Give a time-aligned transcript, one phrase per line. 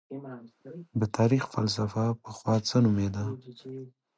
[0.99, 3.25] د تاريخ فلسفه پخوا څه نومېده؟